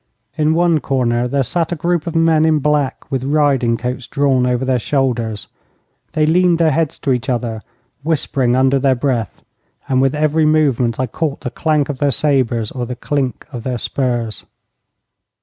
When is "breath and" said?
8.95-10.01